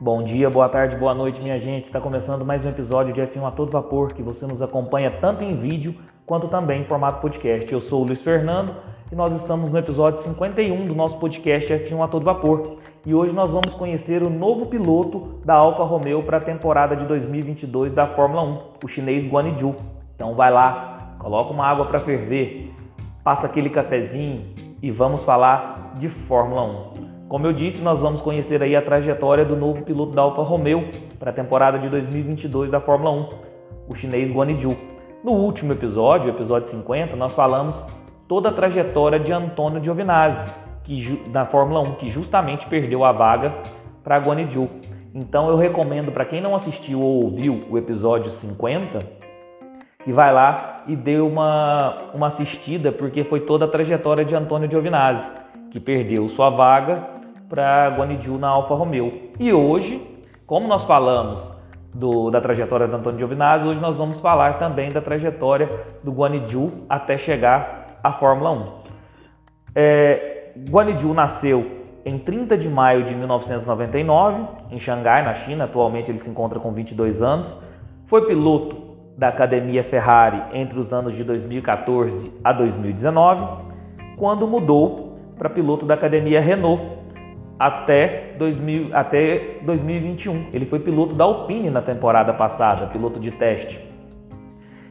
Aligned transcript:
Bom 0.00 0.22
dia, 0.22 0.48
boa 0.48 0.68
tarde, 0.68 0.94
boa 0.94 1.12
noite, 1.12 1.42
minha 1.42 1.58
gente. 1.58 1.82
Está 1.82 2.00
começando 2.00 2.44
mais 2.44 2.64
um 2.64 2.68
episódio 2.68 3.12
de 3.12 3.20
F1 3.20 3.48
a 3.48 3.50
todo 3.50 3.72
vapor 3.72 4.12
que 4.12 4.22
você 4.22 4.46
nos 4.46 4.62
acompanha 4.62 5.10
tanto 5.10 5.42
em 5.42 5.56
vídeo 5.56 5.92
quanto 6.24 6.46
também 6.46 6.82
em 6.82 6.84
formato 6.84 7.20
podcast. 7.20 7.72
Eu 7.72 7.80
sou 7.80 8.02
o 8.02 8.06
Luiz 8.06 8.22
Fernando 8.22 8.76
e 9.10 9.16
nós 9.16 9.34
estamos 9.34 9.72
no 9.72 9.76
episódio 9.76 10.20
51 10.20 10.86
do 10.86 10.94
nosso 10.94 11.18
podcast 11.18 11.72
F1 11.72 12.04
a 12.04 12.06
todo 12.06 12.22
vapor. 12.22 12.76
E 13.04 13.12
hoje 13.12 13.32
nós 13.32 13.50
vamos 13.50 13.74
conhecer 13.74 14.22
o 14.22 14.30
novo 14.30 14.66
piloto 14.66 15.40
da 15.44 15.54
Alfa 15.54 15.82
Romeo 15.82 16.22
para 16.22 16.36
a 16.36 16.40
temporada 16.40 16.94
de 16.94 17.04
2022 17.04 17.92
da 17.92 18.06
Fórmula 18.06 18.44
1, 18.44 18.58
o 18.84 18.86
chinês 18.86 19.26
Guan 19.26 19.48
Yu. 19.48 19.74
Então 20.14 20.32
vai 20.36 20.52
lá, 20.52 21.16
coloca 21.18 21.52
uma 21.52 21.66
água 21.66 21.86
para 21.86 21.98
ferver, 21.98 22.72
passa 23.24 23.48
aquele 23.48 23.68
cafezinho 23.68 24.44
e 24.80 24.92
vamos 24.92 25.24
falar 25.24 25.94
de 25.98 26.08
Fórmula 26.08 26.62
1. 27.02 27.07
Como 27.28 27.46
eu 27.46 27.52
disse, 27.52 27.82
nós 27.82 27.98
vamos 27.98 28.22
conhecer 28.22 28.62
aí 28.62 28.74
a 28.74 28.80
trajetória 28.80 29.44
do 29.44 29.54
novo 29.54 29.82
piloto 29.82 30.12
da 30.12 30.22
Alfa 30.22 30.42
Romeo 30.42 30.88
para 31.18 31.30
a 31.30 31.32
temporada 31.32 31.78
de 31.78 31.86
2022 31.86 32.70
da 32.70 32.80
Fórmula 32.80 33.10
1, 33.10 33.28
o 33.86 33.94
chinês 33.94 34.32
Guan 34.32 34.50
Yu. 34.52 34.74
No 35.22 35.32
último 35.32 35.74
episódio, 35.74 36.30
episódio 36.30 36.68
50, 36.68 37.14
nós 37.16 37.34
falamos 37.34 37.84
toda 38.26 38.48
a 38.48 38.52
trajetória 38.52 39.20
de 39.20 39.30
Antônio 39.30 39.84
Giovinazzi, 39.84 40.50
que, 40.84 41.22
na 41.30 41.44
Fórmula 41.44 41.80
1, 41.80 41.96
que 41.96 42.08
justamente 42.08 42.66
perdeu 42.66 43.04
a 43.04 43.12
vaga 43.12 43.52
para 44.02 44.18
Guan 44.18 44.40
Yu. 44.40 44.66
Então 45.14 45.50
eu 45.50 45.56
recomendo 45.56 46.10
para 46.10 46.24
quem 46.24 46.40
não 46.40 46.54
assistiu 46.54 47.02
ou 47.02 47.24
ouviu 47.24 47.66
o 47.68 47.76
episódio 47.76 48.30
50, 48.30 49.00
que 50.02 50.12
vai 50.14 50.32
lá 50.32 50.82
e 50.86 50.96
dê 50.96 51.18
uma, 51.18 52.10
uma 52.14 52.28
assistida, 52.28 52.90
porque 52.90 53.22
foi 53.22 53.40
toda 53.40 53.66
a 53.66 53.68
trajetória 53.68 54.24
de 54.24 54.34
Antônio 54.34 54.70
Giovinazzi, 54.70 55.28
que 55.70 55.78
perdeu 55.78 56.26
sua 56.30 56.48
vaga 56.48 57.17
para 57.48 57.88
Guanaju 57.96 58.38
na 58.38 58.48
Alfa 58.48 58.74
Romeo. 58.74 59.30
E 59.38 59.52
hoje, 59.52 60.24
como 60.46 60.68
nós 60.68 60.84
falamos 60.84 61.50
do, 61.94 62.30
da 62.30 62.40
trajetória 62.40 62.86
do 62.86 62.96
Antônio 62.96 63.18
Giovinazzi, 63.18 63.66
hoje 63.66 63.80
nós 63.80 63.96
vamos 63.96 64.20
falar 64.20 64.58
também 64.58 64.90
da 64.90 65.00
trajetória 65.00 65.68
do 66.02 66.12
Guanaju 66.12 66.84
até 66.88 67.16
chegar 67.16 67.98
à 68.02 68.12
Fórmula 68.12 68.50
1. 68.52 68.66
É, 69.74 70.52
Guanaju 70.70 71.14
nasceu 71.14 71.78
em 72.04 72.18
30 72.18 72.56
de 72.56 72.68
maio 72.68 73.04
de 73.04 73.14
1999 73.14 74.44
em 74.70 74.78
Xangai, 74.78 75.22
na 75.22 75.34
China. 75.34 75.64
Atualmente 75.64 76.10
ele 76.10 76.18
se 76.18 76.28
encontra 76.28 76.58
com 76.60 76.72
22 76.72 77.22
anos. 77.22 77.56
Foi 78.06 78.26
piloto 78.26 78.88
da 79.16 79.28
Academia 79.28 79.82
Ferrari 79.82 80.42
entre 80.52 80.78
os 80.78 80.92
anos 80.92 81.14
de 81.14 81.24
2014 81.24 82.32
a 82.42 82.52
2019, 82.52 83.44
quando 84.16 84.46
mudou 84.46 85.18
para 85.36 85.50
piloto 85.50 85.84
da 85.84 85.94
Academia 85.94 86.40
Renault 86.40 86.97
até, 87.58 88.34
2000, 88.38 88.90
até 88.92 89.58
2021. 89.62 90.46
Ele 90.52 90.66
foi 90.66 90.78
piloto 90.78 91.14
da 91.14 91.24
Alpine 91.24 91.70
na 91.70 91.82
temporada 91.82 92.32
passada, 92.32 92.86
piloto 92.86 93.18
de 93.18 93.30
teste. 93.30 93.80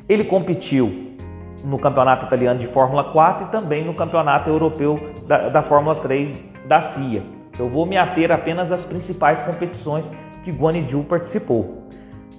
Ele 0.10 0.24
competiu 0.24 1.16
no 1.64 1.80
Campeonato 1.80 2.26
Italiano 2.26 2.60
de 2.60 2.68
Fórmula 2.68 3.06
4 3.06 3.48
e 3.48 3.50
também 3.50 3.86
no 3.86 3.94
Campeonato 3.94 4.50
Europeu 4.50 5.00
da, 5.26 5.50
da 5.50 5.62
Fórmula 5.62 5.96
3 5.96 6.36
da 6.68 6.82
FIA. 6.82 7.24
Eu 7.58 7.70
vou 7.70 7.86
me 7.86 7.98
ater 7.98 8.32
apenas 8.32 8.72
às 8.72 8.84
principais 8.84 9.42
competições 9.42 10.12
que 10.44 10.52
Guan 10.52 10.78
Yu 10.78 11.04
participou. 11.04 11.88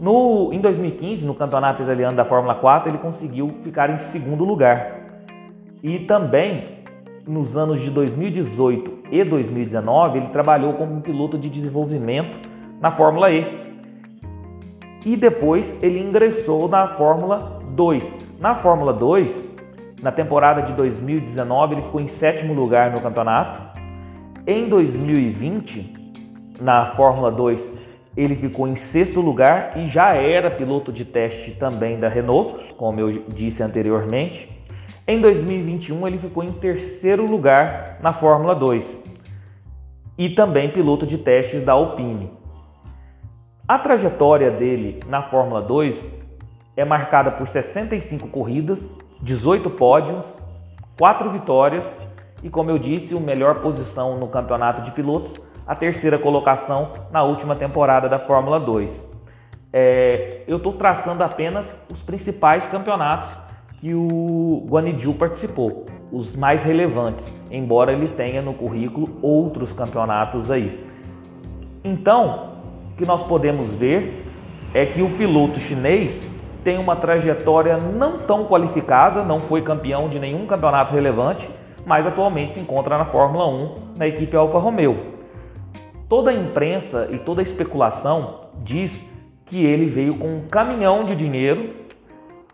No, 0.01 0.53
em 0.53 0.61
2015, 0.61 1.27
no 1.27 1.35
Campeonato 1.35 1.83
Italiano 1.83 2.17
da 2.17 2.25
Fórmula 2.25 2.55
4, 2.55 2.91
ele 2.91 2.98
conseguiu 2.98 3.57
ficar 3.63 3.91
em 3.91 3.98
segundo 3.98 4.45
lugar. 4.45 5.25
E 5.83 6.01
também 6.01 6.78
nos 7.29 7.59
anos 7.59 7.81
de 7.81 7.91
2018 7.91 9.11
e 9.12 9.23
2019, 9.23 10.19
ele 10.19 10.29
trabalhou 10.29 10.73
como 10.73 11.03
piloto 11.03 11.37
de 11.37 11.51
desenvolvimento 11.51 12.48
na 12.81 12.91
Fórmula 12.91 13.31
E. 13.31 13.47
E 15.05 15.14
depois 15.14 15.77
ele 15.83 16.01
ingressou 16.01 16.67
na 16.69 16.89
Fórmula 16.89 17.61
2. 17.73 18.14
Na 18.41 18.55
Fórmula 18.55 18.95
2, 18.95 19.45
na 20.02 20.11
temporada 20.11 20.63
de 20.63 20.73
2019, 20.73 21.75
ele 21.75 21.83
ficou 21.83 22.01
em 22.01 22.08
sétimo 22.08 22.55
lugar 22.55 22.92
no 22.92 23.01
campeonato. 23.01 23.61
Em 24.47 24.67
2020, 24.67 26.14
na 26.58 26.86
Fórmula 26.97 27.31
2, 27.31 27.70
ele 28.17 28.36
ficou 28.36 28.67
em 28.67 28.75
sexto 28.75 29.20
lugar 29.20 29.75
e 29.77 29.86
já 29.86 30.14
era 30.14 30.51
piloto 30.51 30.91
de 30.91 31.05
teste 31.05 31.52
também 31.52 32.01
da 32.01 32.08
Renault, 32.08 32.75
como 32.77 32.98
eu 32.98 33.23
disse 33.29 33.63
anteriormente. 33.63 34.58
Em 35.11 35.23
2021, 35.23 36.07
ele 36.07 36.19
ficou 36.19 36.45
em 36.45 36.52
terceiro 36.52 37.24
lugar 37.24 37.96
na 38.02 38.13
Fórmula 38.13 38.55
2 38.55 39.01
e 40.19 40.29
também 40.29 40.70
piloto 40.70 41.07
de 41.07 41.17
testes 41.17 41.64
da 41.64 41.73
Alpine. 41.73 42.30
A 43.67 43.79
trajetória 43.79 44.51
dele 44.51 45.01
na 45.07 45.23
Fórmula 45.23 45.63
2 45.63 46.07
é 46.77 46.85
marcada 46.85 47.30
por 47.30 47.48
65 47.48 48.29
corridas, 48.29 48.92
18 49.23 49.70
pódios, 49.70 50.42
4 50.98 51.30
vitórias 51.30 51.96
e, 52.42 52.51
como 52.51 52.70
eu 52.70 52.79
disse, 52.79 53.17
a 53.17 53.20
melhor 53.20 53.63
posição 53.63 54.19
no 54.19 54.29
campeonato 54.29 54.83
de 54.83 54.90
pilotos, 54.90 55.35
a 55.67 55.75
terceira 55.75 56.19
colocação 56.19 56.92
na 57.11 57.23
última 57.23 57.57
temporada 57.57 58.11
da 58.11 58.19
Fórmula 58.19 58.61
2. 58.61 59.02
É, 59.73 60.42
eu 60.46 60.58
estou 60.58 60.75
traçando 60.75 61.25
apenas 61.25 61.75
os 61.90 62.02
principais 62.02 62.67
campeonatos 62.67 63.48
que 63.80 63.94
o 63.94 64.66
Guaniju 64.68 65.14
participou, 65.14 65.86
os 66.11 66.34
mais 66.34 66.62
relevantes, 66.62 67.33
embora 67.50 67.92
ele 67.92 68.08
tenha 68.08 68.42
no 68.42 68.52
currículo 68.52 69.08
outros 69.22 69.72
campeonatos 69.72 70.50
aí. 70.50 70.84
Então, 71.84 72.55
o 72.92 72.96
que 72.96 73.06
nós 73.06 73.22
podemos 73.22 73.74
ver 73.74 74.27
é 74.74 74.84
que 74.84 75.00
o 75.00 75.16
piloto 75.16 75.61
chinês 75.61 76.27
tem 76.64 76.78
uma 76.78 76.96
trajetória 76.96 77.78
não 77.78 78.18
tão 78.18 78.44
qualificada, 78.46 79.22
não 79.22 79.40
foi 79.40 79.62
campeão 79.62 80.08
de 80.08 80.18
nenhum 80.18 80.46
campeonato 80.46 80.92
relevante, 80.92 81.48
mas 81.86 82.06
atualmente 82.06 82.55
se 82.55 82.60
encontra 82.60 82.98
na 82.98 83.05
Fórmula 83.05 83.46
1 83.46 83.74
na 83.96 84.06
equipe 84.06 84.36
Alfa 84.36 84.58
Romeo. 84.58 84.95
Toda 86.08 86.30
a 86.30 86.34
imprensa 86.34 87.08
e 87.12 87.18
toda 87.18 87.40
a 87.40 87.42
especulação 87.42 88.40
diz 88.62 89.02
que 89.46 89.64
ele 89.64 89.86
veio 89.86 90.16
com 90.16 90.27
um 90.27 90.40
caminhão 90.48 91.05
de 91.05 91.14
dinheiro 91.14 91.70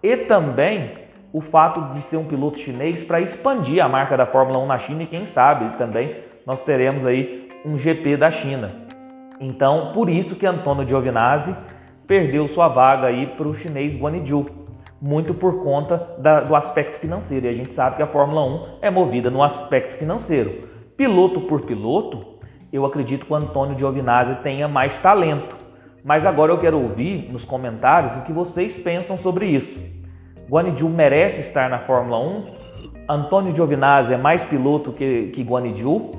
e 0.03 0.17
também 0.17 1.04
o 1.35 1.41
fato 1.41 1.93
de 1.93 2.01
ser 2.01 2.17
um 2.17 2.25
piloto 2.25 2.61
chinês 2.61 3.03
para 3.03 3.21
expandir 3.21 3.85
a 3.85 3.89
marca 3.89 4.17
da 4.17 4.25
Fórmula 4.25 4.57
1 4.61 4.67
na 4.67 4.79
China 4.79 5.03
e 5.03 5.07
quem 5.07 5.27
sabe 5.27 5.77
também 5.77 6.15
nós 6.47 6.63
teremos 6.63 7.05
aí 7.05 7.49
um 7.67 7.77
GP 7.77 8.17
da 8.17 8.31
China. 8.31 8.71
Então, 9.41 9.91
por 9.93 10.09
isso 10.09 10.37
que 10.37 10.47
Antônio 10.47 10.87
Giovinazzi 10.87 11.53
perdeu 12.07 12.47
sua 12.47 12.69
vaga 12.69 13.09
aí 13.09 13.27
para 13.27 13.49
o 13.49 13.55
chinês 13.55 13.97
Guan 13.97 14.17
Yu, 14.25 14.47
muito 15.03 15.35
por 15.35 15.65
conta 15.65 16.09
da, 16.19 16.41
do 16.41 16.55
aspecto 16.55 17.01
financeiro. 17.01 17.47
E 17.47 17.49
a 17.49 17.53
gente 17.53 17.73
sabe 17.73 17.97
que 17.97 18.03
a 18.03 18.07
Fórmula 18.07 18.47
1 18.47 18.79
é 18.83 18.89
movida 18.89 19.29
no 19.29 19.43
aspecto 19.43 19.97
financeiro. 19.97 20.69
Piloto 20.97 21.41
por 21.41 21.63
piloto, 21.63 22.39
eu 22.73 22.87
acredito 22.87 23.27
que 23.27 23.33
o 23.33 23.37
Antônio 23.37 23.77
Giovinazzi 23.77 24.37
tenha 24.37 24.69
mais 24.69 25.01
talento. 25.01 25.57
Mas 26.05 26.25
agora 26.25 26.53
eu 26.53 26.59
quero 26.59 26.81
ouvir 26.81 27.29
nos 27.33 27.45
comentários 27.45 28.17
o 28.17 28.21
que 28.21 28.33
vocês 28.33 28.77
pensam 28.77 29.17
sobre 29.17 29.47
isso. 29.47 30.04
Guanaju 30.49 30.89
merece 30.89 31.41
estar 31.41 31.69
na 31.71 31.79
Fórmula 31.81 32.19
1. 32.19 32.47
Antônio 33.09 33.55
Giovinazzi 33.55 34.15
é 34.15 34.17
mais 34.17 34.43
piloto 34.45 34.93
que, 34.93 35.29
que 35.29 35.43
Guanaju. 35.43 36.11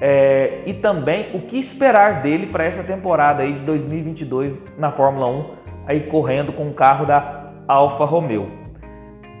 É, 0.00 0.62
e 0.66 0.74
também 0.74 1.28
o 1.34 1.42
que 1.42 1.58
esperar 1.58 2.22
dele 2.22 2.48
para 2.48 2.64
essa 2.64 2.82
temporada 2.82 3.42
aí 3.42 3.52
de 3.52 3.62
2022 3.62 4.58
na 4.76 4.90
Fórmula 4.90 5.28
1, 5.28 5.44
aí 5.86 6.00
correndo 6.00 6.52
com 6.52 6.68
o 6.68 6.74
carro 6.74 7.06
da 7.06 7.52
Alfa 7.68 8.04
Romeo. 8.04 8.50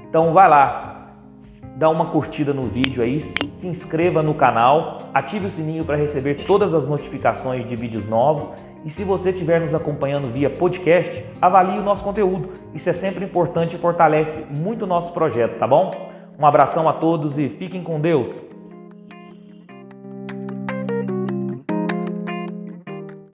Então 0.08 0.32
vai 0.32 0.48
lá, 0.48 1.14
dá 1.74 1.88
uma 1.90 2.06
curtida 2.06 2.54
no 2.54 2.62
vídeo 2.62 3.02
aí, 3.02 3.18
se 3.20 3.66
inscreva 3.66 4.22
no 4.22 4.34
canal, 4.34 4.98
ative 5.12 5.46
o 5.46 5.48
sininho 5.48 5.84
para 5.84 5.96
receber 5.96 6.46
todas 6.46 6.72
as 6.74 6.86
notificações 6.86 7.66
de 7.66 7.74
vídeos 7.74 8.06
novos 8.06 8.52
e 8.84 8.90
se 8.90 9.04
você 9.04 9.30
estiver 9.30 9.60
nos 9.60 9.74
acompanhando 9.74 10.32
via 10.32 10.50
podcast, 10.50 11.24
avalie 11.40 11.78
o 11.78 11.82
nosso 11.82 12.02
conteúdo. 12.02 12.50
Isso 12.74 12.90
é 12.90 12.92
sempre 12.92 13.24
importante 13.24 13.76
e 13.76 13.78
fortalece 13.78 14.44
muito 14.50 14.82
o 14.82 14.88
nosso 14.88 15.12
projeto, 15.12 15.58
tá 15.58 15.66
bom? 15.66 16.10
Um 16.38 16.44
abração 16.44 16.88
a 16.88 16.92
todos 16.92 17.38
e 17.38 17.48
fiquem 17.48 17.82
com 17.82 18.00
Deus. 18.00 18.51